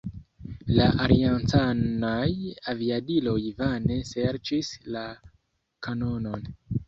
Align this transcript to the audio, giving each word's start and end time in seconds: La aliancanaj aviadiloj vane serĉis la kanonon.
La 0.77 0.85
aliancanaj 1.03 2.29
aviadiloj 2.73 3.43
vane 3.61 3.97
serĉis 4.15 4.71
la 4.95 5.05
kanonon. 5.89 6.49